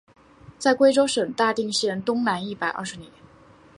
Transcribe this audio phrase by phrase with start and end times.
[0.57, 3.11] 在贵州省大定县东南一百二十里。